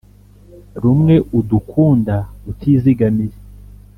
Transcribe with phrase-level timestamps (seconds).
[0.81, 2.17] rumwe udukunda
[2.51, 3.37] utizigamiye